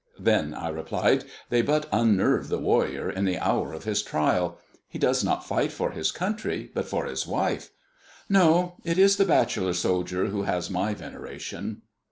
[0.17, 4.57] "Then," I replied, "they but unnerve the warrior in the hour of his trial.
[4.89, 7.69] He does not fight for his country, but for his wife.
[8.27, 8.77] No.
[8.83, 11.83] It is the bachelor soldier who has my veneration."